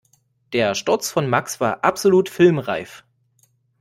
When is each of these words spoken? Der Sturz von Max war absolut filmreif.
Der 0.53 0.73
Sturz 0.73 1.11
von 1.11 1.29
Max 1.29 1.59
war 1.59 1.83
absolut 1.83 2.27
filmreif. 2.27 3.03